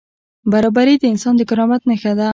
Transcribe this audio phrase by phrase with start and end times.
[0.51, 2.27] برابري د انسان د کرامت نښه ده.